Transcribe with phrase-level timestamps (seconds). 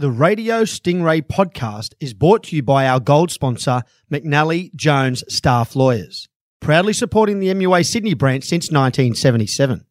[0.00, 5.76] The Radio Stingray podcast is brought to you by our gold sponsor, McNally Jones Staff
[5.76, 6.26] Lawyers,
[6.58, 9.84] proudly supporting the MUA Sydney branch since 1977.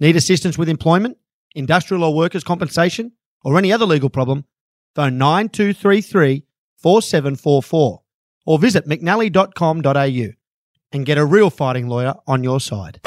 [0.00, 1.16] Need assistance with employment,
[1.54, 4.44] industrial or workers' compensation, or any other legal problem?
[4.94, 6.44] Phone 9233
[6.76, 8.02] 4744
[8.44, 10.32] or visit mcnally.com.au
[10.92, 13.00] and get a real fighting lawyer on your side.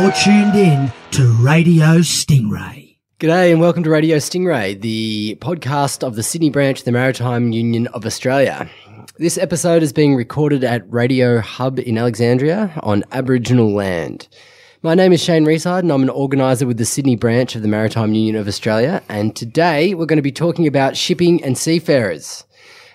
[0.00, 2.96] You're tuned in to Radio Stingray.
[3.18, 7.52] G'day and welcome to Radio Stingray, the podcast of the Sydney branch of the Maritime
[7.52, 8.70] Union of Australia.
[9.18, 14.26] This episode is being recorded at Radio Hub in Alexandria on Aboriginal land.
[14.82, 17.68] My name is Shane Reeside and I'm an organiser with the Sydney branch of the
[17.68, 19.02] Maritime Union of Australia.
[19.10, 22.44] And today we're going to be talking about shipping and seafarers.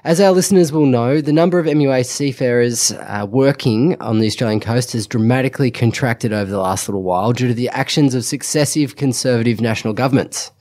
[0.05, 4.59] As our listeners will know, the number of MUA seafarers uh, working on the Australian
[4.59, 8.97] coast has dramatically contracted over the last little while due to the actions of successive
[8.97, 10.51] conservative national governments.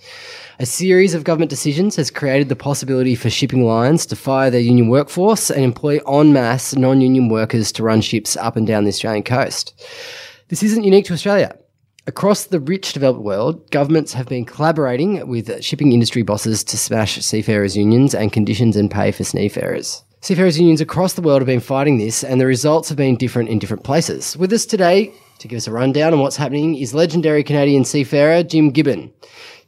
[0.61, 4.63] A series of government decisions has created the possibility for shipping lines to fire their
[4.63, 8.85] union workforce and employ en masse non union workers to run ships up and down
[8.85, 9.75] the Australian coast.
[10.49, 11.55] This isn't unique to Australia.
[12.07, 17.19] Across the rich developed world, governments have been collaborating with shipping industry bosses to smash
[17.25, 20.05] seafarers' unions and conditions and pay for seafarers.
[20.21, 23.49] Seafarers' unions across the world have been fighting this, and the results have been different
[23.49, 24.37] in different places.
[24.37, 28.43] With us today to give us a rundown on what's happening is legendary Canadian seafarer
[28.43, 29.11] Jim Given.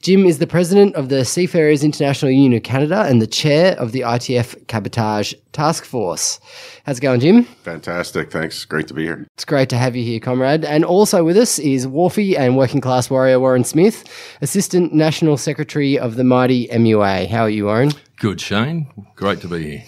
[0.02, 3.92] Jim is the president of the Seafarers International Union of Canada and the chair of
[3.92, 6.38] the ITF Cabotage Task Force.
[6.84, 7.44] How's it going, Jim?
[7.44, 8.30] Fantastic.
[8.30, 8.64] Thanks.
[8.64, 9.26] Great to be here.
[9.34, 10.64] It's great to have you here, comrade.
[10.64, 14.04] And also with us is Wharfie and working class warrior Warren Smith,
[14.42, 17.28] Assistant National Secretary of the mighty MUA.
[17.28, 17.90] How are you, Warren?
[18.16, 18.86] Good, Shane.
[19.16, 19.84] Great to be here.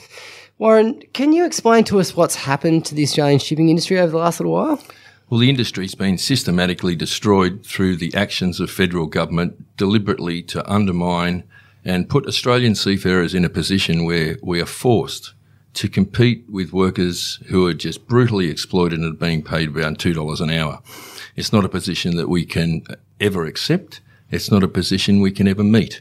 [0.58, 4.18] Warren, can you explain to us what's happened to the Australian shipping industry over the
[4.18, 4.82] last little while?
[5.30, 11.44] Well, the industry's been systematically destroyed through the actions of federal government deliberately to undermine
[11.84, 15.34] and put Australian seafarers in a position where we are forced
[15.74, 20.50] to compete with workers who are just brutally exploited and being paid around $2 an
[20.50, 20.80] hour.
[21.36, 22.84] It's not a position that we can
[23.20, 24.00] ever accept.
[24.30, 26.00] It's not a position we can ever meet.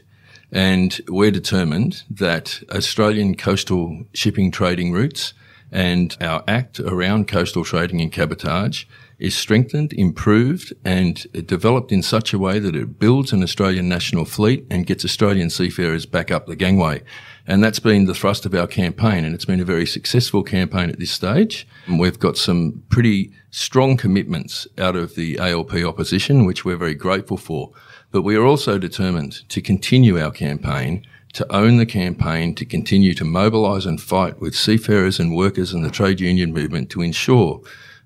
[0.50, 5.34] And we're determined that Australian coastal shipping trading routes
[5.70, 8.84] and our act around coastal trading and cabotage
[9.18, 14.24] is strengthened, improved, and developed in such a way that it builds an Australian national
[14.24, 17.02] fleet and gets Australian seafarers back up the gangway.
[17.46, 20.88] And that's been the thrust of our campaign, and it's been a very successful campaign
[20.90, 21.66] at this stage.
[21.88, 27.38] We've got some pretty strong commitments out of the ALP opposition, which we're very grateful
[27.38, 27.72] for.
[28.10, 33.14] But we are also determined to continue our campaign to own the campaign, to continue
[33.14, 37.60] to mobilise and fight with seafarers and workers and the trade union movement to ensure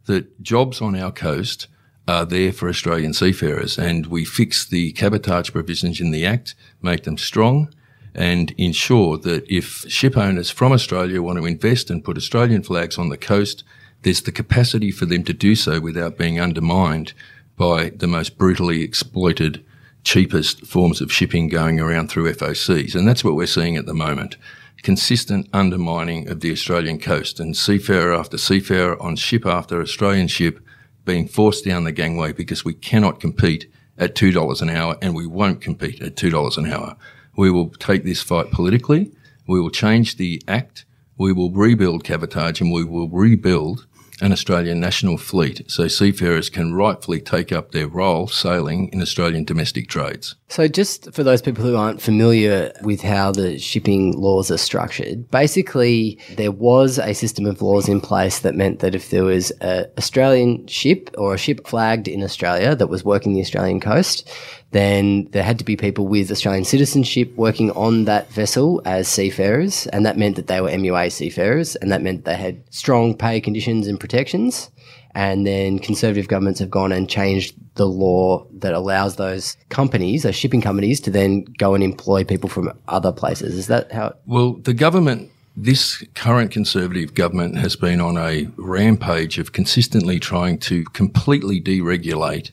[0.06, 1.68] that jobs on our coast
[2.08, 3.78] are there for Australian seafarers.
[3.78, 7.72] And we fix the cabotage provisions in the Act, make them strong,
[8.14, 12.98] and ensure that if ship owners from Australia want to invest and put Australian flags
[12.98, 13.64] on the coast,
[14.02, 17.12] there's the capacity for them to do so without being undermined
[17.56, 19.64] by the most brutally exploited,
[20.04, 22.94] cheapest forms of shipping going around through FOCs.
[22.94, 24.36] And that's what we're seeing at the moment
[24.82, 30.58] consistent undermining of the Australian coast and seafarer after seafarer on ship after Australian ship
[31.04, 35.26] being forced down the gangway because we cannot compete at $2 an hour and we
[35.26, 36.96] won't compete at $2 an hour.
[37.36, 39.12] We will take this fight politically.
[39.46, 40.84] We will change the act.
[41.16, 43.86] We will rebuild cabotage and we will rebuild
[44.22, 49.44] an Australian national fleet so seafarers can rightfully take up their role sailing in Australian
[49.44, 50.36] domestic trades.
[50.48, 55.28] So, just for those people who aren't familiar with how the shipping laws are structured,
[55.30, 59.50] basically there was a system of laws in place that meant that if there was
[59.60, 64.30] an Australian ship or a ship flagged in Australia that was working the Australian coast,
[64.72, 69.86] then there had to be people with Australian citizenship working on that vessel as seafarers,
[69.88, 73.40] and that meant that they were MUA seafarers, and that meant they had strong pay
[73.40, 74.70] conditions and protections.
[75.14, 80.34] And then conservative governments have gone and changed the law that allows those companies, those
[80.36, 83.54] shipping companies, to then go and employ people from other places.
[83.54, 84.06] Is that how?
[84.06, 90.18] It- Well, the government, this current Conservative government has been on a rampage of consistently
[90.18, 92.52] trying to completely deregulate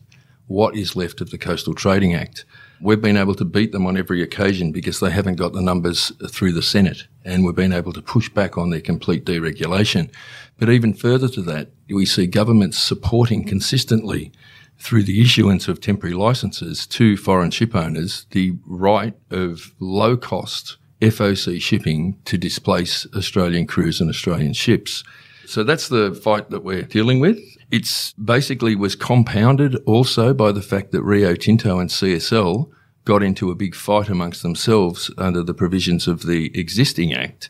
[0.49, 2.43] what is left of the Coastal Trading Act.
[2.81, 6.11] We've been able to beat them on every occasion because they haven't got the numbers
[6.29, 10.11] through the Senate and we've been able to push back on their complete deregulation.
[10.57, 14.31] But even further to that, we see governments supporting consistently
[14.79, 20.77] through the issuance of temporary licenses to foreign ship owners the right of low cost
[20.99, 25.03] FOC shipping to displace Australian crews and Australian ships.
[25.45, 27.39] So that's the fight that we're dealing with.
[27.71, 32.69] It's basically was compounded also by the fact that Rio Tinto and CSL
[33.05, 37.49] got into a big fight amongst themselves under the provisions of the existing act.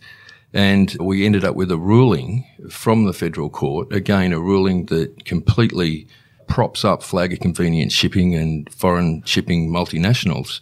[0.54, 5.26] And we ended up with a ruling from the federal court, again, a ruling that
[5.26, 6.08] completely
[6.48, 10.60] props up flag of convenience shipping and foreign shipping multinationals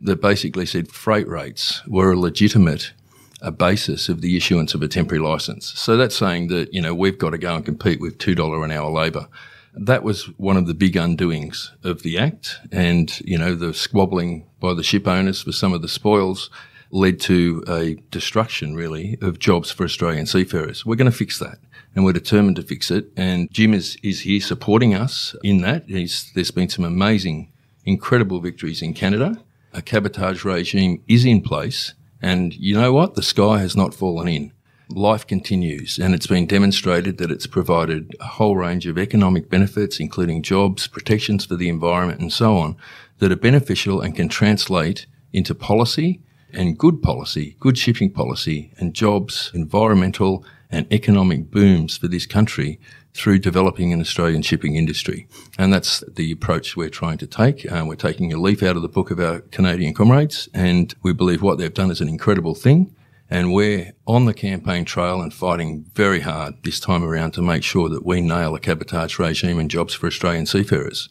[0.00, 2.92] that basically said freight rates were a legitimate
[3.40, 5.72] a basis of the issuance of a temporary license.
[5.78, 8.70] So that's saying that, you know, we've got to go and compete with $2 an
[8.70, 9.28] hour labour.
[9.74, 14.46] That was one of the big undoings of the Act and, you know, the squabbling
[14.58, 16.50] by the ship owners for some of the spoils
[16.90, 20.84] led to a destruction really of jobs for Australian seafarers.
[20.84, 21.58] We're going to fix that
[21.94, 23.10] and we're determined to fix it.
[23.16, 25.84] And Jim is, is here supporting us in that.
[25.86, 27.52] He's, there's been some amazing,
[27.84, 29.42] incredible victories in Canada.
[29.72, 33.14] A cabotage regime is in place and you know what?
[33.14, 34.52] The sky has not fallen in.
[34.90, 40.00] Life continues, and it's been demonstrated that it's provided a whole range of economic benefits,
[40.00, 42.76] including jobs, protections for the environment, and so on,
[43.18, 46.20] that are beneficial and can translate into policy
[46.52, 52.80] and good policy, good shipping policy, and jobs, environmental and economic booms for this country
[53.18, 55.26] through developing an Australian shipping industry.
[55.58, 57.70] And that's the approach we're trying to take.
[57.70, 61.12] Uh, we're taking a leaf out of the book of our Canadian comrades, and we
[61.12, 62.94] believe what they've done is an incredible thing.
[63.30, 67.62] And we're on the campaign trail and fighting very hard this time around to make
[67.62, 71.10] sure that we nail a cabotage regime and jobs for Australian seafarers.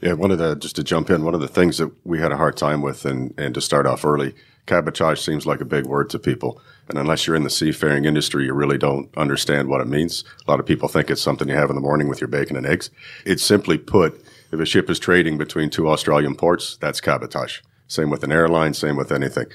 [0.00, 2.32] Yeah, one of the, just to jump in, one of the things that we had
[2.32, 5.84] a hard time with and, and to start off early, cabotage seems like a big
[5.84, 6.62] word to people.
[6.90, 10.24] And unless you're in the seafaring industry, you really don't understand what it means.
[10.46, 12.56] A lot of people think it's something you have in the morning with your bacon
[12.56, 12.90] and eggs.
[13.24, 14.20] It's simply put,
[14.52, 17.60] if a ship is trading between two Australian ports, that's cabotage.
[17.86, 19.46] Same with an airline, same with anything.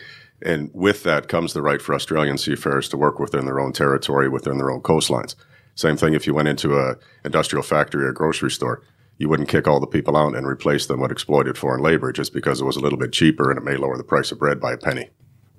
[0.41, 4.29] And with that comes the right for Australian seafarers to work within their own territory,
[4.29, 5.35] within their own coastlines.
[5.75, 8.81] Same thing if you went into a industrial factory or grocery store.
[9.17, 12.33] You wouldn't kick all the people out and replace them with exploited foreign labor just
[12.33, 14.59] because it was a little bit cheaper and it may lower the price of bread
[14.59, 15.09] by a penny.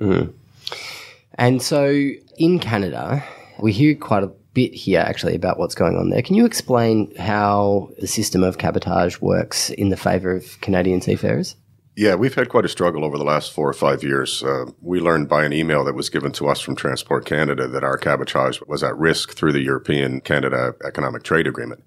[0.01, 0.35] Mm.
[1.39, 3.25] And so in Canada,
[3.59, 6.23] we hear quite a bit here actually about what's going on there.
[6.23, 11.57] Can you explain how the system of cabotage works in the favour of Canadian seafarers?
[11.95, 14.43] Yeah, we've had quite a struggle over the last four or five years.
[14.43, 17.85] Uh, we learned by an email that was given to us from Transport Canada that
[17.85, 21.83] our cabotage was at risk through the European Canada Economic Trade Agreement.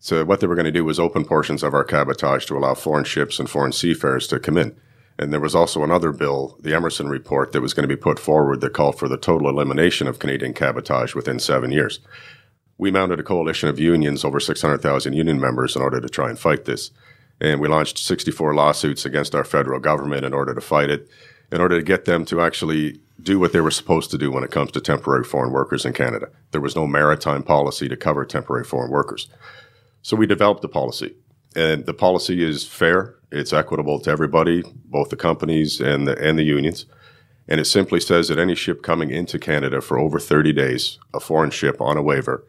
[0.00, 2.74] So what they were going to do was open portions of our cabotage to allow
[2.74, 4.76] foreign ships and foreign seafarers to come in.
[5.18, 8.20] And there was also another bill, the Emerson report, that was going to be put
[8.20, 11.98] forward that called for the total elimination of Canadian cabotage within seven years.
[12.78, 16.38] We mounted a coalition of unions, over 600,000 union members, in order to try and
[16.38, 16.92] fight this.
[17.40, 21.08] And we launched 64 lawsuits against our federal government in order to fight it,
[21.50, 24.44] in order to get them to actually do what they were supposed to do when
[24.44, 26.28] it comes to temporary foreign workers in Canada.
[26.52, 29.28] There was no maritime policy to cover temporary foreign workers.
[30.02, 31.16] So we developed a policy.
[31.58, 36.38] And the policy is fair, it's equitable to everybody, both the companies and the, and
[36.38, 36.86] the unions.
[37.48, 41.18] And it simply says that any ship coming into Canada for over 30 days, a
[41.18, 42.46] foreign ship on a waiver,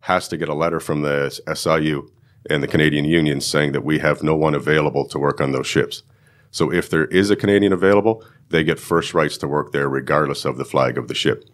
[0.00, 2.10] has to get a letter from the SIU
[2.50, 5.66] and the Canadian Union saying that we have no one available to work on those
[5.66, 6.02] ships.
[6.50, 10.44] So if there is a Canadian available, they get first rights to work there regardless
[10.44, 11.48] of the flag of the ship.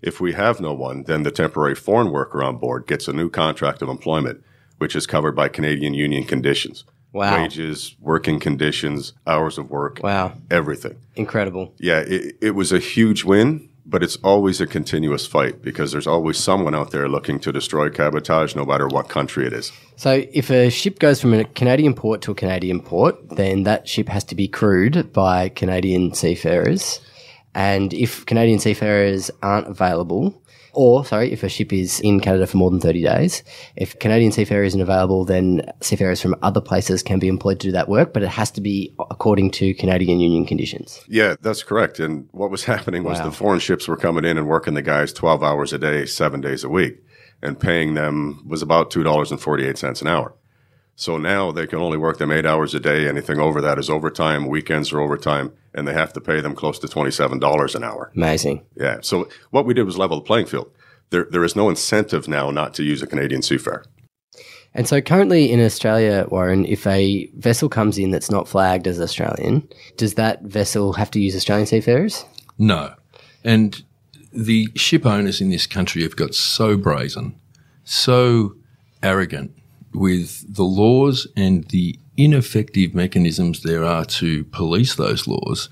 [0.00, 3.30] If we have no one, then the temporary foreign worker on board gets a new
[3.30, 4.44] contract of employment,
[4.82, 6.82] which is covered by Canadian Union conditions.
[7.12, 7.40] Wow.
[7.40, 10.00] Wages, working conditions, hours of work.
[10.02, 10.32] Wow.
[10.50, 10.96] Everything.
[11.14, 11.72] Incredible.
[11.78, 16.08] Yeah, it, it was a huge win, but it's always a continuous fight because there's
[16.08, 19.70] always someone out there looking to destroy cabotage, no matter what country it is.
[19.94, 23.86] So, if a ship goes from a Canadian port to a Canadian port, then that
[23.86, 27.00] ship has to be crewed by Canadian seafarers.
[27.54, 30.42] And if Canadian seafarers aren't available,
[30.74, 33.42] or, sorry, if a ship is in Canada for more than 30 days,
[33.76, 37.72] if Canadian seafarer isn't available, then seafarers from other places can be employed to do
[37.72, 41.04] that work, but it has to be according to Canadian union conditions.
[41.08, 42.00] Yeah, that's correct.
[42.00, 43.26] And what was happening was Wow.
[43.26, 46.40] the foreign ships were coming in and working the guys 12 hours a day, seven
[46.40, 47.02] days a week,
[47.42, 50.34] and paying them was about $2.48 an hour.
[50.94, 53.08] So now they can only work them eight hours a day.
[53.08, 54.46] Anything over that is overtime.
[54.46, 58.12] Weekends are overtime, and they have to pay them close to $27 an hour.
[58.14, 58.64] Amazing.
[58.76, 58.98] Yeah.
[59.00, 60.70] So what we did was level the playing field.
[61.10, 63.84] There, there is no incentive now not to use a Canadian seafarer.
[64.74, 69.00] And so currently in Australia, Warren, if a vessel comes in that's not flagged as
[69.00, 72.24] Australian, does that vessel have to use Australian seafarers?
[72.58, 72.94] No.
[73.44, 73.82] And
[74.32, 77.38] the ship owners in this country have got so brazen,
[77.84, 78.54] so
[79.02, 79.52] arrogant
[79.94, 85.68] with the laws and the ineffective mechanisms there are to police those laws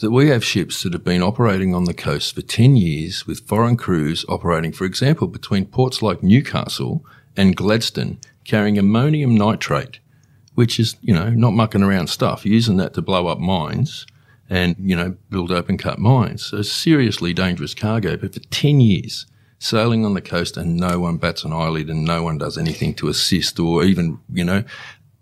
[0.00, 3.46] that we have ships that have been operating on the coast for 10 years with
[3.46, 7.04] foreign crews operating, for example, between ports like Newcastle
[7.36, 10.00] and Gladstone carrying ammonium nitrate,
[10.54, 14.06] which is, you know, not mucking around stuff, using that to blow up mines
[14.48, 16.46] and, you know, build open cut mines.
[16.46, 19.26] So seriously dangerous cargo, but for 10 years
[19.62, 22.92] sailing on the coast and no one bats an eyelid and no one does anything
[22.94, 24.64] to assist or even, you know,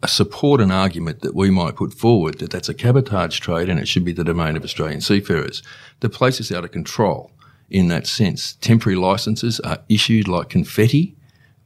[0.06, 3.86] support an argument that we might put forward that that's a cabotage trade and it
[3.86, 5.62] should be the domain of Australian seafarers.
[6.00, 7.30] The place is out of control
[7.68, 8.54] in that sense.
[8.62, 11.14] Temporary licenses are issued like confetti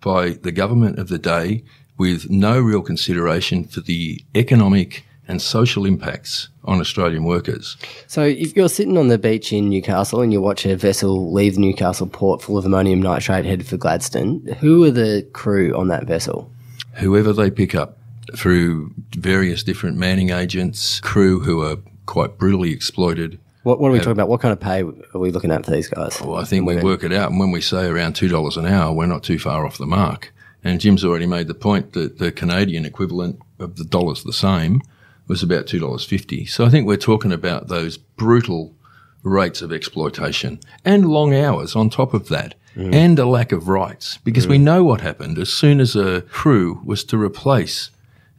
[0.01, 1.63] by the government of the day
[1.97, 7.77] with no real consideration for the economic and social impacts on Australian workers.
[8.07, 11.55] So if you're sitting on the beach in Newcastle and you watch a vessel leave
[11.55, 15.89] the Newcastle port full of ammonium nitrate headed for Gladstone, who are the crew on
[15.89, 16.51] that vessel?
[16.95, 17.99] Whoever they pick up
[18.37, 21.77] through various different manning agents, crew who are
[22.07, 23.39] quite brutally exploited.
[23.63, 24.29] What, what are we uh, talking about?
[24.29, 26.21] What kind of pay are we looking at for these guys?
[26.21, 28.67] Well, I think we work it out, and when we say around two dollars an
[28.67, 30.33] hour, we're not too far off the mark.
[30.63, 34.81] And Jim's already made the point that the Canadian equivalent of the dollars the same
[35.27, 36.47] was about two dollars fifty.
[36.47, 38.75] So I think we're talking about those brutal
[39.23, 42.55] rates of exploitation and long hours on top of that.
[42.77, 42.93] Mm.
[42.93, 44.63] And a lack of rights, because we mm.
[44.63, 47.91] know what happened as soon as a crew was to replace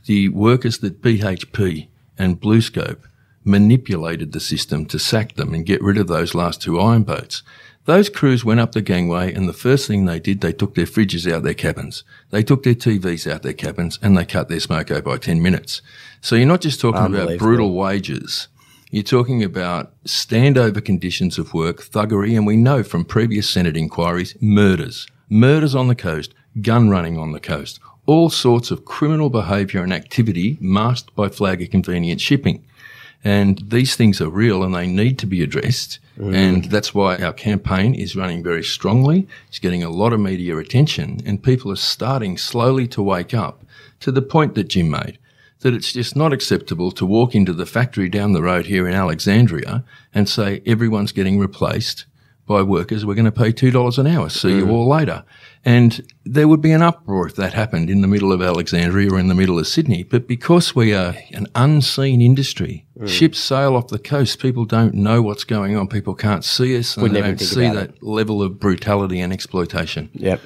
[0.07, 1.87] the workers that BHP
[2.17, 2.99] and BlueScope
[3.45, 7.43] manipulated the system to sack them and get rid of those last two iron boats.
[7.85, 10.87] Those crews went up the gangway and the first thing they did, they took their
[10.87, 12.03] fridges out their cabins.
[12.31, 15.83] They took their TVs out their cabins and they cut their smoko by 10 minutes.
[16.25, 18.47] So you're not just talking about brutal wages.
[18.89, 24.35] You're talking about standover conditions of work, thuggery, and we know from previous Senate inquiries,
[24.41, 25.05] murders.
[25.29, 29.93] Murders on the coast, gun running on the coast, all sorts of criminal behaviour and
[29.93, 32.65] activity masked by flag of convenience shipping.
[33.23, 35.99] And these things are real and they need to be addressed.
[36.17, 36.33] Mm.
[36.33, 39.27] And that's why our campaign is running very strongly.
[39.49, 43.63] It's getting a lot of media attention and people are starting slowly to wake up
[43.99, 45.19] to the point that Jim made
[45.65, 48.93] that it's just not acceptable to walk into the factory down the road here in
[48.93, 52.05] Alexandria and say everyone's getting replaced
[52.45, 53.03] by workers.
[53.03, 54.29] We're going to pay $2 an hour.
[54.29, 54.71] See you mm.
[54.71, 55.23] all later.
[55.65, 59.17] And there would be an uproar if that happened in the middle of Alexandria or
[59.17, 60.03] in the middle of Sydney.
[60.03, 63.07] But because we are an unseen industry, mm.
[63.07, 64.37] ships sail off the coast.
[64.37, 65.87] People don't know what's going on.
[65.87, 69.19] People can't see us and Would they never don't see about that level of brutality
[69.19, 70.11] and exploitation.
[70.13, 70.41] Yep.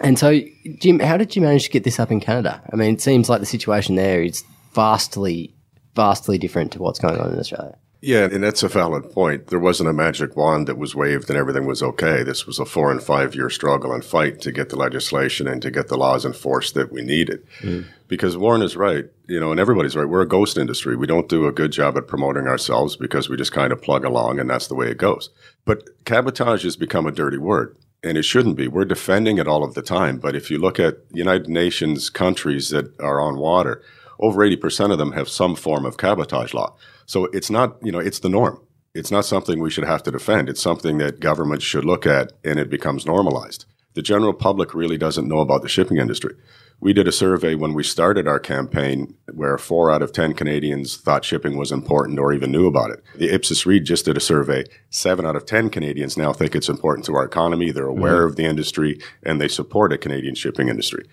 [0.00, 0.40] And so,
[0.78, 2.62] Jim, how did you manage to get this up in Canada?
[2.72, 4.42] I mean, it seems like the situation there is
[4.74, 5.54] vastly,
[5.94, 7.78] vastly different to what's going on in Australia.
[8.04, 9.46] Yeah, and that's a valid point.
[9.46, 12.22] There wasn't a magic wand that was waved and everything was okay.
[12.22, 15.62] This was a four and five year struggle and fight to get the legislation and
[15.62, 17.46] to get the laws enforced that we needed.
[17.60, 17.86] Mm.
[18.06, 20.06] Because Warren is right, you know, and everybody's right.
[20.06, 20.96] We're a ghost industry.
[20.96, 24.04] We don't do a good job at promoting ourselves because we just kind of plug
[24.04, 25.30] along and that's the way it goes.
[25.64, 27.74] But cabotage has become a dirty word.
[28.02, 28.68] And it shouldn't be.
[28.68, 30.18] We're defending it all of the time.
[30.18, 33.80] But if you look at United Nations countries that are on water,
[34.20, 36.76] over 80% of them have some form of cabotage law.
[37.06, 38.60] So it's not, you know, it's the norm.
[38.94, 40.48] It's not something we should have to defend.
[40.48, 43.66] It's something that governments should look at and it becomes normalized.
[43.94, 46.34] The general public really doesn't know about the shipping industry.
[46.80, 50.96] We did a survey when we started our campaign where four out of 10 Canadians
[50.96, 53.02] thought shipping was important or even knew about it.
[53.16, 54.64] The Ipsos Reid just did a survey.
[54.90, 57.70] Seven out of 10 Canadians now think it's important to our economy.
[57.70, 58.00] They're mm-hmm.
[58.00, 61.08] aware of the industry and they support a Canadian shipping industry.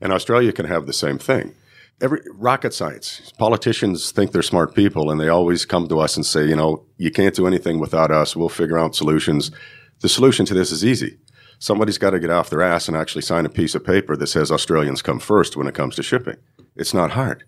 [0.00, 1.54] And Australia can have the same thing
[2.02, 3.32] every rocket science.
[3.38, 6.84] Politicians think they're smart people and they always come to us and say you know
[6.98, 8.36] you can't do anything without us.
[8.36, 9.50] We'll figure out solutions.
[10.00, 11.18] The solution to this is easy.
[11.58, 14.26] Somebody's got to get off their ass and actually sign a piece of paper that
[14.26, 16.38] says australians come first when it comes to shipping.
[16.74, 17.44] It's not hard.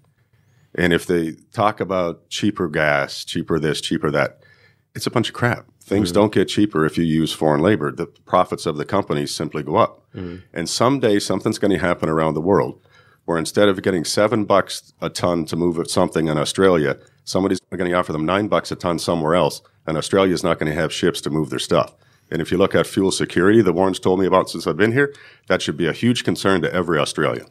[0.76, 4.38] And if they talk about cheaper gas cheaper this cheaper that
[4.94, 5.66] it's a bunch of crap.
[5.80, 6.20] Things mm-hmm.
[6.20, 7.90] don't get cheaper if you use foreign labor.
[7.90, 10.04] The profits of the companies simply go up.
[10.14, 10.37] Mm-hmm.
[10.52, 12.80] And someday something's going to happen around the world
[13.25, 17.90] where instead of getting seven bucks a ton to move something in Australia, somebody's going
[17.90, 20.93] to offer them nine bucks a ton somewhere else, and Australia's not going to have
[20.93, 21.95] ships to move their stuff.
[22.31, 24.93] And if you look at fuel security that Warren's told me about since I've been
[24.93, 25.14] here,
[25.49, 27.47] that should be a huge concern to every Australian.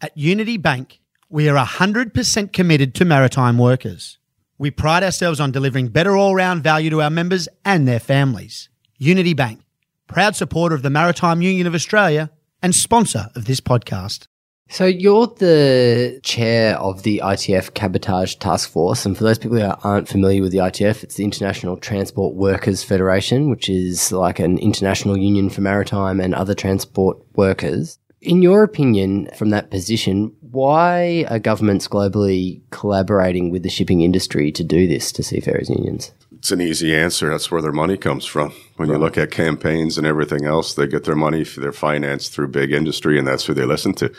[0.00, 4.18] At Unity Bank, we are 100% committed to maritime workers.
[4.56, 8.68] We pride ourselves on delivering better all round value to our members and their families.
[8.96, 9.60] Unity Bank,
[10.06, 12.30] proud supporter of the Maritime Union of Australia
[12.62, 14.26] and sponsor of this podcast.
[14.70, 19.72] So you're the chair of the ITF Cabotage Task Force, and for those people who
[19.82, 24.58] aren't familiar with the ITF, it's the International Transport Workers Federation, which is like an
[24.58, 27.98] international union for maritime and other transport workers.
[28.20, 34.52] In your opinion, from that position, why are governments globally collaborating with the shipping industry
[34.52, 36.12] to do this to seafarers unions?
[36.36, 37.30] It's an easy answer.
[37.30, 38.52] That's where their money comes from.
[38.76, 42.28] When you look at campaigns and everything else, they get their money, for their finance
[42.28, 44.12] through big industry, and that's who they listen to.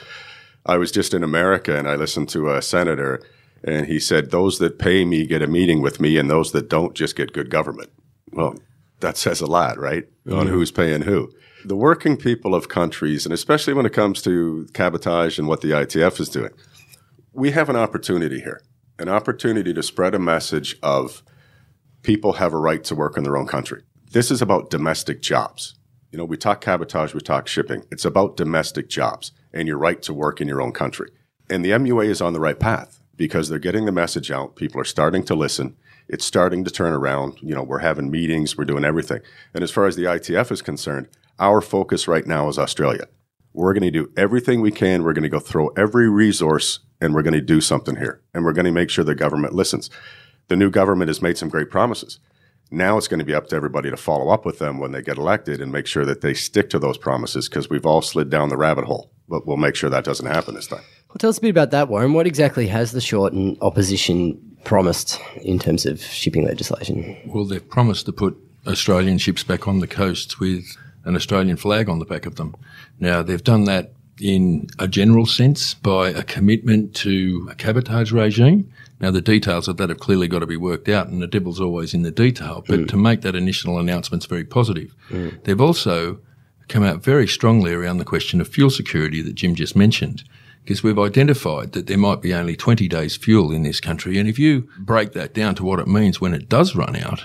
[0.65, 3.21] I was just in America and I listened to a senator,
[3.63, 6.69] and he said, Those that pay me get a meeting with me, and those that
[6.69, 7.91] don't just get good government.
[8.31, 8.55] Well,
[8.99, 10.05] that says a lot, right?
[10.29, 11.31] On who's paying who.
[11.65, 15.71] The working people of countries, and especially when it comes to cabotage and what the
[15.71, 16.51] ITF is doing,
[17.33, 18.61] we have an opportunity here
[18.99, 21.23] an opportunity to spread a message of
[22.03, 23.81] people have a right to work in their own country.
[24.11, 25.75] This is about domestic jobs.
[26.11, 27.85] You know, we talk cabotage, we talk shipping.
[27.91, 31.11] It's about domestic jobs and your right to work in your own country.
[31.49, 34.55] And the MUA is on the right path because they're getting the message out.
[34.55, 35.75] People are starting to listen.
[36.07, 37.37] It's starting to turn around.
[37.41, 39.21] You know, we're having meetings, we're doing everything.
[39.53, 41.07] And as far as the ITF is concerned,
[41.39, 43.05] our focus right now is Australia.
[43.53, 45.03] We're going to do everything we can.
[45.03, 48.21] We're going to go throw every resource and we're going to do something here.
[48.33, 49.89] And we're going to make sure the government listens.
[50.47, 52.19] The new government has made some great promises.
[52.71, 55.01] Now it's going to be up to everybody to follow up with them when they
[55.01, 58.29] get elected and make sure that they stick to those promises because we've all slid
[58.29, 59.11] down the rabbit hole.
[59.27, 60.83] But we'll make sure that doesn't happen this time.
[61.09, 62.13] Well, tell us a bit about that, Warren.
[62.13, 67.17] What exactly has the Shorten opposition promised in terms of shipping legislation?
[67.25, 70.65] Well, they've promised to put Australian ships back on the coast with
[71.05, 72.55] an Australian flag on the back of them.
[72.99, 78.71] Now, they've done that in a general sense by a commitment to a cabotage regime.
[78.99, 81.61] Now, the details of that have clearly got to be worked out, and the devil's
[81.61, 82.63] always in the detail.
[82.67, 82.87] But mm.
[82.89, 84.93] to make that initial announcement is very positive.
[85.09, 85.43] Mm.
[85.43, 86.19] They've also
[86.67, 90.23] come out very strongly around the question of fuel security that Jim just mentioned.
[90.63, 94.19] Because we've identified that there might be only 20 days fuel in this country.
[94.19, 97.23] And if you break that down to what it means when it does run out,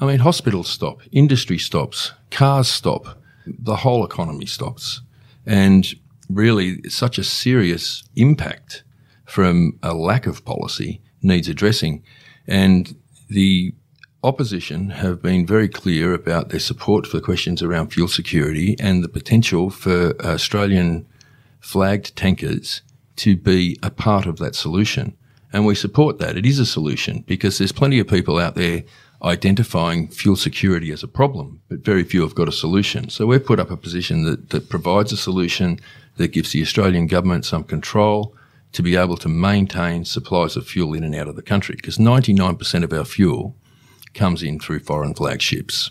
[0.00, 5.02] I mean, hospitals stop, industry stops, cars stop, the whole economy stops.
[5.46, 5.94] And
[6.28, 8.82] really, such a serious impact
[9.26, 12.02] from a lack of policy needs addressing.
[12.46, 12.94] And
[13.28, 13.74] the
[14.22, 19.08] opposition have been very clear about their support for questions around fuel security and the
[19.08, 21.06] potential for Australian
[21.60, 22.82] flagged tankers
[23.16, 25.16] to be a part of that solution.
[25.52, 26.36] And we support that.
[26.36, 28.82] It is a solution because there's plenty of people out there
[29.22, 33.08] identifying fuel security as a problem, but very few have got a solution.
[33.08, 35.80] So we've put up a position that, that provides a solution
[36.16, 38.34] that gives the Australian government some control
[38.72, 41.98] to be able to maintain supplies of fuel in and out of the country because
[41.98, 43.56] 99% of our fuel
[44.14, 45.90] comes in through foreign flag ships.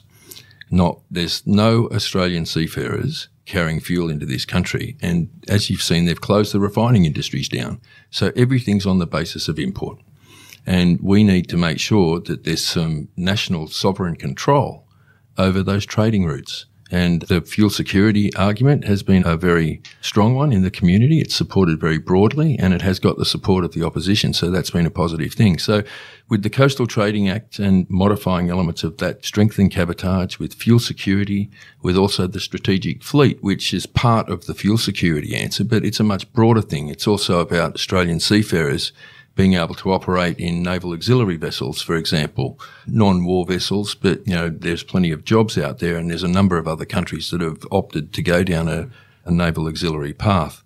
[0.70, 4.98] Not, there's no Australian seafarers carrying fuel into this country.
[5.02, 7.82] And as you've seen, they've closed the refining industries down.
[8.10, 10.00] So everything's on the basis of import.
[10.66, 14.88] And we need to make sure that there's some national sovereign control
[15.38, 16.66] over those trading routes.
[16.94, 21.22] And the fuel security argument has been a very strong one in the community.
[21.22, 24.32] It's supported very broadly and it has got the support of the opposition.
[24.32, 25.58] So that's been a positive thing.
[25.58, 25.82] So
[26.30, 31.50] with the Coastal Trading Act and modifying elements of that, strengthening cabotage with fuel security,
[31.82, 36.00] with also the strategic fleet, which is part of the fuel security answer, but it's
[36.00, 36.90] a much broader thing.
[36.90, 38.92] It's also about Australian seafarers
[39.36, 44.50] being able to operate in naval auxiliary vessels, for example, non-war vessels, but you know,
[44.50, 47.66] there's plenty of jobs out there and there's a number of other countries that have
[47.72, 48.90] opted to go down a,
[49.26, 50.64] a naval auxiliary path.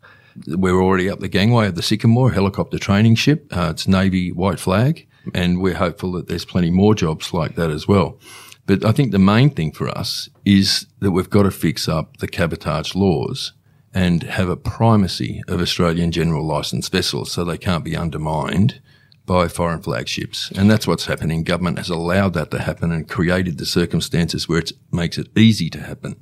[0.47, 3.47] We're already up the gangway of the Sycamore helicopter training ship.
[3.55, 7.71] Uh, it's Navy white flag and we're hopeful that there's plenty more jobs like that
[7.71, 8.19] as well.
[8.65, 12.17] But I think the main thing for us is that we've got to fix up
[12.17, 13.53] the cabotage laws
[13.97, 18.79] and have a primacy of Australian general licence vessels so they can't be undermined
[19.25, 20.51] by foreign flagships.
[20.51, 21.43] And that's what's happening.
[21.43, 25.71] Government has allowed that to happen and created the circumstances where it makes it easy
[25.71, 26.15] to happen.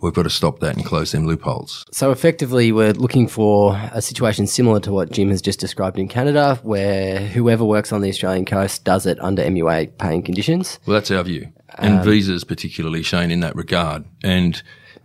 [0.00, 1.84] We've got to stop that and close them loopholes.
[1.92, 6.08] So effectively, we're looking for a situation similar to what Jim has just described in
[6.08, 10.78] Canada, where whoever works on the Australian coast does it under MUA paying conditions.
[10.86, 11.52] Well, that's our view.
[11.76, 14.06] And um, visas particularly, Shane, in that regard.
[14.24, 14.62] And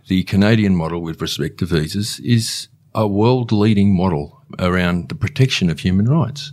[0.08, 5.70] the Canadian model with respect to visas is a world leading model around the protection
[5.70, 6.52] of human rights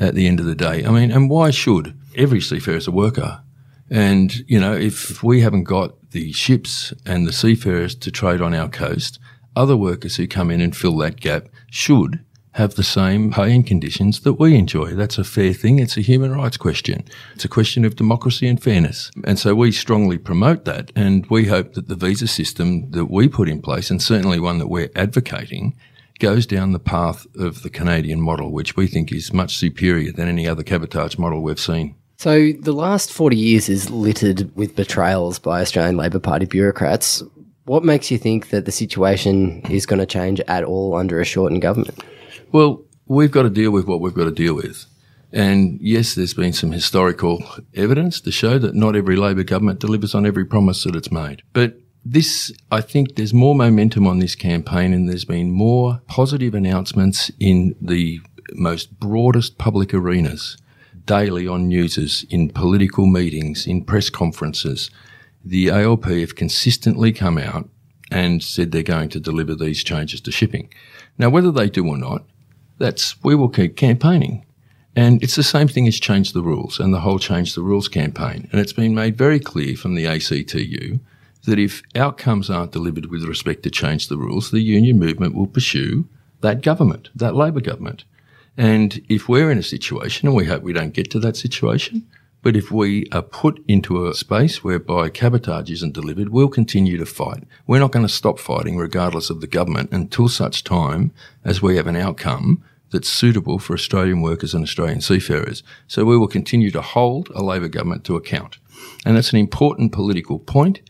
[0.00, 0.84] at the end of the day.
[0.84, 3.42] I mean, and why should every seafarer is a worker?
[3.90, 8.54] And, you know, if we haven't got the ships and the seafarers to trade on
[8.54, 9.18] our coast,
[9.54, 13.66] other workers who come in and fill that gap should have the same pay and
[13.66, 14.94] conditions that we enjoy.
[14.94, 15.78] That's a fair thing.
[15.78, 17.04] It's a human rights question.
[17.34, 19.10] It's a question of democracy and fairness.
[19.24, 20.92] And so we strongly promote that.
[20.94, 24.58] And we hope that the visa system that we put in place, and certainly one
[24.58, 25.74] that we're advocating,
[26.18, 30.28] goes down the path of the Canadian model, which we think is much superior than
[30.28, 31.96] any other cabotage model we've seen.
[32.18, 37.22] So the last 40 years is littered with betrayals by Australian Labor Party bureaucrats.
[37.64, 41.24] What makes you think that the situation is going to change at all under a
[41.24, 41.98] Shorten government?
[42.52, 44.84] Well, we've got to deal with what we've got to deal with.
[45.32, 47.42] And yes, there's been some historical
[47.74, 51.42] evidence to show that not every Labor government delivers on every promise that it's made.
[51.54, 56.54] But this, I think there's more momentum on this campaign and there's been more positive
[56.54, 58.20] announcements in the
[58.52, 60.58] most broadest public arenas
[61.06, 64.90] daily on newses, in political meetings, in press conferences.
[65.42, 67.70] The ALP have consistently come out
[68.10, 70.68] and said they're going to deliver these changes to shipping.
[71.16, 72.24] Now, whether they do or not,
[72.82, 74.44] that's, we will keep campaigning.
[74.94, 77.88] And it's the same thing as change the rules and the whole change the rules
[77.88, 78.48] campaign.
[78.50, 80.98] And it's been made very clear from the ACTU
[81.46, 85.46] that if outcomes aren't delivered with respect to change the rules, the union movement will
[85.46, 86.06] pursue
[86.40, 88.04] that government, that Labor government.
[88.56, 92.06] And if we're in a situation, and we hope we don't get to that situation,
[92.42, 97.06] but if we are put into a space whereby cabotage isn't delivered, we'll continue to
[97.06, 97.44] fight.
[97.66, 101.12] We're not going to stop fighting regardless of the government until such time
[101.44, 102.62] as we have an outcome
[102.92, 105.62] that's suitable for Australian workers and Australian seafarers.
[105.88, 108.58] So we will continue to hold a Labor government to account.
[109.04, 110.80] And that's an important political point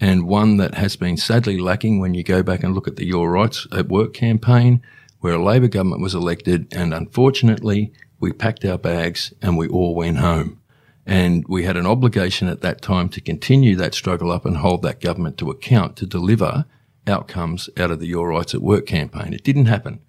[0.00, 3.06] and one that has been sadly lacking when you go back and look at the
[3.06, 4.82] Your Rights at Work campaign,
[5.20, 9.94] where a Labor government was elected and unfortunately we packed our bags and we all
[9.94, 10.60] went home.
[11.06, 14.82] And we had an obligation at that time to continue that struggle up and hold
[14.82, 16.64] that government to account to deliver
[17.06, 19.34] outcomes out of the Your Rights at Work campaign.
[19.34, 20.00] It didn't happen.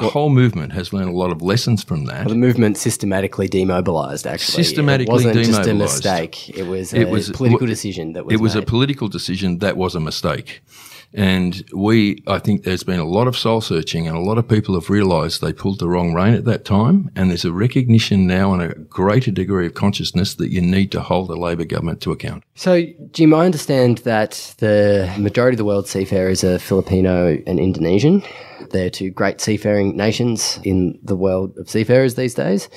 [0.00, 2.24] The whole movement has learned a lot of lessons from that.
[2.26, 4.26] Well, the movement systematically demobilised.
[4.26, 6.50] Actually, Systematically it wasn't just a mistake.
[6.50, 8.34] It was a It was- political w- decision that was.
[8.34, 10.62] it was a political decision that was a mistake.
[11.14, 14.48] And we, I think there's been a lot of soul searching and a lot of
[14.48, 17.08] people have realised they pulled the wrong rein at that time.
[17.14, 21.00] And there's a recognition now and a greater degree of consciousness that you need to
[21.00, 22.42] hold the Labor government to account.
[22.56, 28.24] So, Jim, I understand that the majority of the world's seafarers are Filipino and Indonesian.
[28.70, 32.68] They're two great seafaring nations in the world of seafarers these days.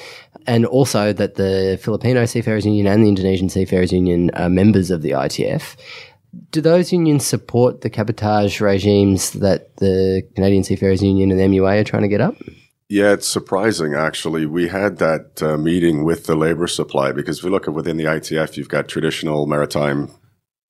[0.46, 5.02] And also that the Filipino Seafarers Union and the Indonesian Seafarers Union are members of
[5.02, 5.76] the ITF.
[6.52, 11.82] Do those unions support the cabotage regimes that the Canadian Seafarers Union and the MUA
[11.82, 12.36] are trying to get up?
[12.90, 14.46] Yeah, it's surprising actually.
[14.46, 17.98] We had that uh, meeting with the labor supply because if you look at within
[17.98, 20.12] the ITF, you've got traditional maritime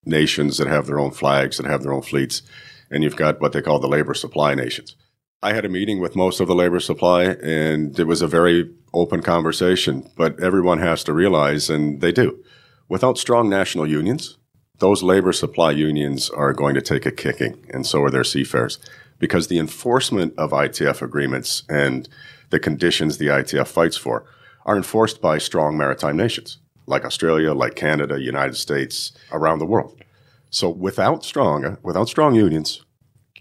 [0.03, 2.41] nations that have their own flags, that have their own fleets,
[2.89, 4.95] and you've got what they call the labor supply nations.
[5.43, 8.73] I had a meeting with most of the labor supply, and it was a very
[8.93, 10.09] open conversation.
[10.17, 12.43] But everyone has to realize, and they do,
[12.89, 14.37] without strong national unions,
[14.79, 18.79] those labor supply unions are going to take a kicking, and so are their seafarers,
[19.19, 22.07] because the enforcement of ITF agreements and
[22.49, 24.25] the conditions the ITF fights for
[24.65, 30.01] are enforced by strong maritime nations like Australia, like Canada, United States, around the world.
[30.49, 32.83] So without strong, uh, without strong unions,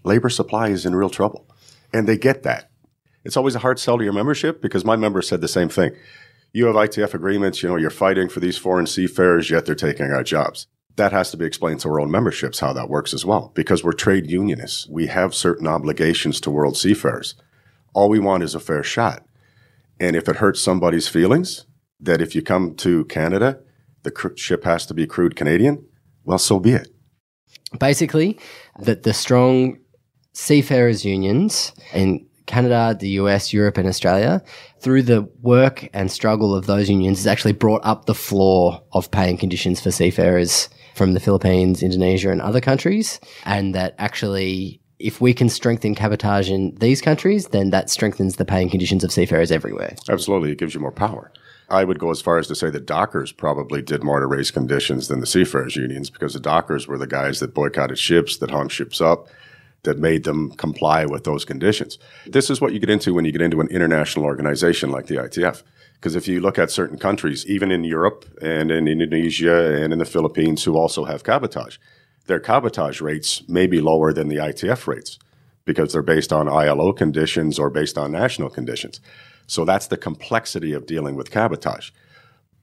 [0.03, 1.47] labor supply is in real trouble,
[1.93, 2.69] and they get that.
[3.23, 5.95] It's always a hard sell to your membership because my members said the same thing.
[6.53, 10.11] You have ITF agreements, you know, you're fighting for these foreign seafarers, yet they're taking
[10.11, 10.67] our jobs.
[10.97, 13.83] That has to be explained to our own memberships how that works as well, because
[13.83, 14.87] we're trade unionists.
[14.89, 17.35] We have certain obligations to world seafarers.
[17.93, 19.23] All we want is a fair shot.
[19.99, 21.65] And if it hurts somebody's feelings,
[21.99, 23.59] that if you come to Canada,
[24.03, 25.85] the ship has to be crewed Canadian,
[26.23, 26.89] well, so be it.
[27.79, 28.39] basically
[28.79, 29.77] that the strong
[30.33, 34.41] seafarers unions in Canada, the US, Europe, and Australia,
[34.79, 39.11] through the work and struggle of those unions, has actually brought up the floor of
[39.11, 43.19] paying conditions for seafarers from the Philippines, Indonesia, and other countries.
[43.45, 48.45] And that actually, if we can strengthen cabotage in these countries, then that strengthens the
[48.45, 49.95] paying conditions of seafarers everywhere.
[50.09, 51.31] Absolutely, it gives you more power.
[51.69, 54.51] I would go as far as to say the dockers probably did more to raise
[54.51, 58.51] conditions than the seafarers unions because the dockers were the guys that boycotted ships, that
[58.51, 59.27] hung ships up,
[59.83, 61.99] that made them comply with those conditions.
[62.25, 65.15] This is what you get into when you get into an international organization like the
[65.15, 65.63] ITF.
[65.99, 69.99] Because if you look at certain countries, even in Europe and in Indonesia and in
[69.99, 71.77] the Philippines, who also have cabotage,
[72.27, 75.17] their cabotage rates may be lower than the ITF rates
[75.65, 79.01] because they're based on ILO conditions or based on national conditions.
[79.47, 81.91] So that's the complexity of dealing with cabotage.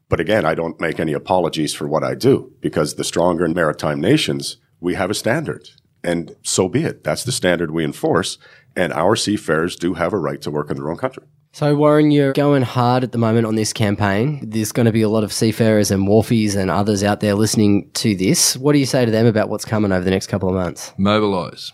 [0.09, 4.01] But again, I don't make any apologies for what I do because the stronger maritime
[4.01, 5.71] nations, we have a standard.
[6.03, 7.03] And so be it.
[7.03, 8.39] That's the standard we enforce.
[8.77, 11.25] And our seafarers do have a right to work in their own country.
[11.55, 14.41] So, Warren, you're going hard at the moment on this campaign.
[14.43, 17.93] There's going to be a lot of seafarers and wharfies and others out there listening
[17.93, 18.57] to this.
[18.57, 20.93] What do you say to them about what's coming over the next couple of months?
[20.99, 21.71] Mobilise.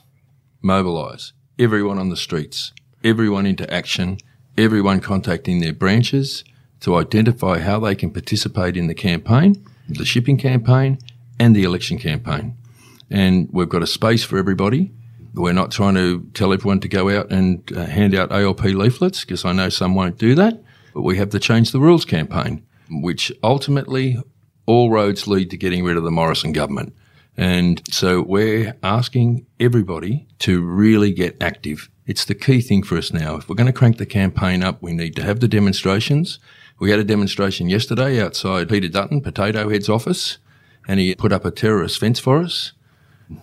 [0.62, 1.32] Mobilise.
[1.58, 4.18] everyone on the streets, everyone into action,
[4.58, 6.44] everyone contacting their branches
[6.80, 10.98] to identify how they can participate in the campaign, the shipping campaign,
[11.38, 12.54] and the election campaign.
[13.08, 14.92] And we've got a space for everybody.
[15.34, 19.20] We're not trying to tell everyone to go out and uh, hand out ALP leaflets
[19.20, 20.62] because I know some won't do that.
[20.94, 24.18] But we have the Change the Rules campaign, which ultimately
[24.66, 26.94] all roads lead to getting rid of the Morrison government.
[27.36, 31.88] And so we're asking everybody to really get active.
[32.06, 33.36] It's the key thing for us now.
[33.36, 36.38] If we're going to crank the campaign up, we need to have the demonstrations.
[36.80, 40.38] We had a demonstration yesterday outside Peter Dutton, Potato Head's office,
[40.88, 42.72] and he put up a terrorist fence for us.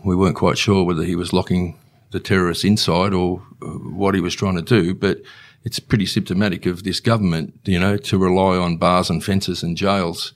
[0.04, 1.78] We weren't quite sure whether he was locking
[2.12, 5.21] the terrorists inside or uh, what he was trying to do, but
[5.63, 9.76] it's pretty symptomatic of this government, you know, to rely on bars and fences and
[9.76, 10.34] jails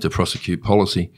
[0.00, 1.12] to prosecute policy.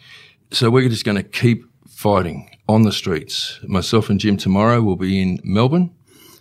[0.50, 3.58] So we're just going to keep fighting on the streets.
[3.66, 5.94] Myself and Jim tomorrow will be in Melbourne.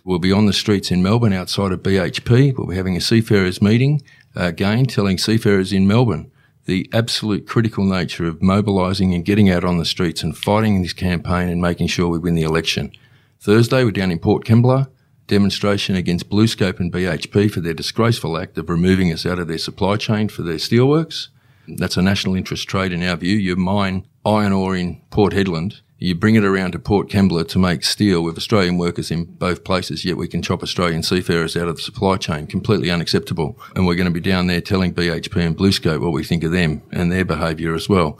[0.04, 2.56] We'll be on the streets in Melbourne outside of BHP.
[2.56, 4.02] We'll be having a seafarers meeting
[4.36, 6.30] uh, again, telling seafarers in Melbourne
[6.66, 10.92] the absolute critical nature of mobilising and getting out on the streets and fighting this
[10.92, 12.90] campaign and making sure we win the election.
[13.40, 14.88] Thursday, we're down in Port Kembla,
[15.26, 19.58] demonstration against BlueScope and BHP for their disgraceful act of removing us out of their
[19.58, 21.28] supply chain for their steelworks.
[21.68, 23.36] That's a national interest trade in our view.
[23.36, 27.58] You mine iron ore in Port Hedland, you bring it around to Port Kembla to
[27.58, 31.68] make steel with Australian workers in both places, yet we can chop Australian seafarers out
[31.68, 32.46] of the supply chain.
[32.46, 33.58] Completely unacceptable.
[33.74, 36.52] And we're going to be down there telling BHP and BlueScope what we think of
[36.52, 38.18] them and their behaviour as well.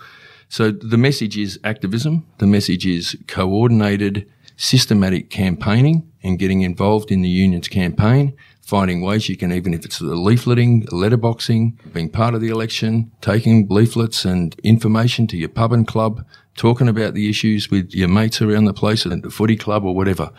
[0.49, 2.27] So the message is activism.
[2.39, 9.29] The message is coordinated, systematic campaigning and getting involved in the union's campaign finding ways
[9.29, 14.25] you can, even if it's the leafleting, letterboxing, being part of the election, taking leaflets
[14.25, 16.25] and information to your pub and club,
[16.55, 19.95] talking about the issues with your mates around the place at the footy club or
[19.95, 20.31] whatever.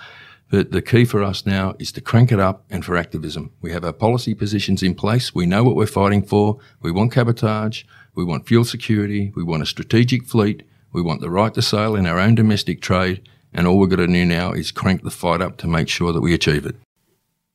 [0.49, 3.51] But the key for us now is to crank it up and for activism.
[3.61, 5.33] We have our policy positions in place.
[5.33, 6.59] We know what we're fighting for.
[6.81, 7.83] We want cabotage.
[8.13, 9.31] We want fuel security.
[9.35, 10.63] We want a strategic fleet.
[10.93, 13.27] We want the right to sail in our own domestic trade.
[13.53, 16.13] And all we've got to do now is crank the fight up to make sure
[16.13, 16.75] that we achieve it.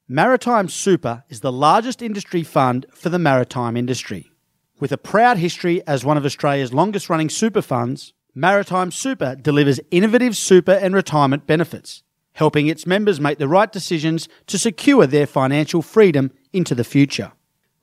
[0.08, 4.32] Maritime Super is the largest industry fund for the maritime industry.
[4.80, 9.80] With a proud history as one of Australia's longest running super funds, Maritime Super delivers
[9.90, 12.02] innovative super and retirement benefits,
[12.34, 17.32] helping its members make the right decisions to secure their financial freedom into the future.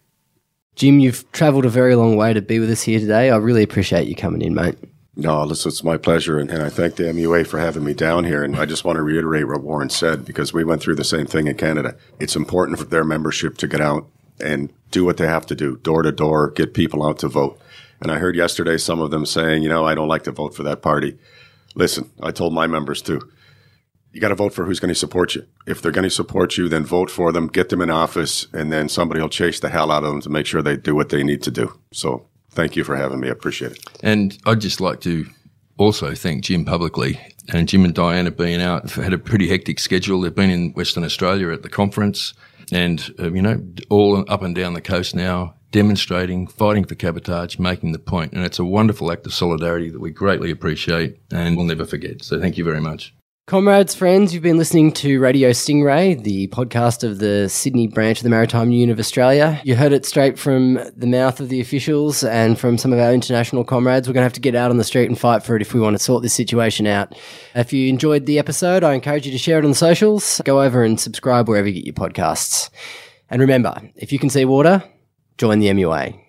[0.76, 3.32] Jim, you've travelled a very long way to be with us here today.
[3.32, 4.76] I really appreciate you coming in, mate.
[5.20, 8.24] No, listen, it's my pleasure, and, and, I thank the MUA for having me down
[8.24, 8.44] here.
[8.44, 11.26] And I just want to reiterate what Warren said because we went through the same
[11.26, 11.98] thing in Canada.
[12.20, 14.08] It's important for their membership to get out
[14.40, 17.60] and do what they have to do, door to door, get people out to vote.
[18.00, 20.54] And I heard yesterday some of them saying, you know, I don't like to vote
[20.54, 21.18] for that party.
[21.74, 23.20] Listen, I told my members too.
[24.12, 25.48] You got to vote for who's going to support you.
[25.66, 28.72] If they're going to support you, then vote for them, get them in office, and
[28.72, 31.10] then somebody will chase the hell out of them to make sure they do what
[31.10, 31.80] they need to do.
[31.92, 33.28] So Thank you for having me.
[33.28, 33.86] I appreciate it.
[34.02, 35.28] And I'd just like to
[35.78, 37.20] also thank Jim publicly.
[37.50, 40.22] And Jim and Diane have been out, had a pretty hectic schedule.
[40.22, 42.34] They've been in Western Australia at the conference
[42.72, 47.60] and, uh, you know, all up and down the coast now, demonstrating, fighting for cabotage,
[47.60, 48.34] making the point.
[48.34, 52.24] And it's a wonderful act of solidarity that we greatly appreciate and will never forget.
[52.24, 53.13] So thank you very much.
[53.48, 58.24] Comrades, friends, you've been listening to Radio Stingray, the podcast of the Sydney branch of
[58.24, 59.62] the Maritime Union of Australia.
[59.64, 63.14] You heard it straight from the mouth of the officials and from some of our
[63.14, 64.06] international comrades.
[64.06, 65.74] We're going to have to get out on the street and fight for it if
[65.74, 67.18] we want to sort this situation out.
[67.56, 70.42] If you enjoyed the episode, I encourage you to share it on the socials.
[70.44, 72.70] Go over and subscribe wherever you get your podcasts.
[73.30, 74.84] And remember, if you can see water,
[75.38, 76.27] join the MUA.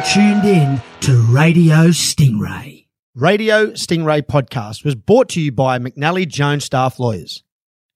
[0.00, 2.86] You're tuned in to Radio Stingray.
[3.14, 7.44] Radio Stingray podcast was brought to you by McNally Jones Staff Lawyers,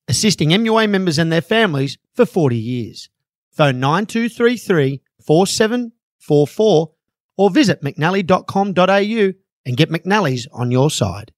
[0.07, 3.09] assisting MUA members and their families for 40 years.
[3.49, 6.91] Phone 9233 4744
[7.37, 9.33] or visit mcnally.com.au
[9.65, 11.31] and get McNally's on your side.